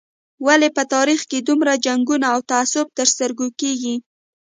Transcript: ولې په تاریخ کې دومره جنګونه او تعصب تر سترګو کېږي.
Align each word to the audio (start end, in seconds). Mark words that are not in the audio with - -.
ولې 0.47 0.69
په 0.77 0.83
تاریخ 0.93 1.21
کې 1.29 1.39
دومره 1.49 1.73
جنګونه 1.85 2.25
او 2.33 2.39
تعصب 2.51 2.85
تر 2.97 3.07
سترګو 3.13 3.47
کېږي. 3.59 3.95